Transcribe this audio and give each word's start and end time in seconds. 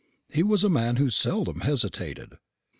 He 0.31 0.41
was 0.41 0.63
a 0.63 0.67
man 0.67 0.95
who 0.95 1.11
seldom 1.11 1.59
hesitated. 1.59 2.31